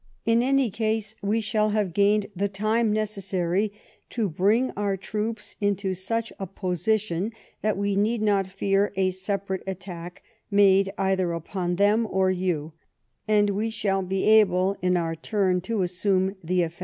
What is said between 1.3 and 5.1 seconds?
shall have gained the time necessary to bring our